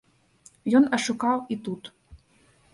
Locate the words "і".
1.55-1.61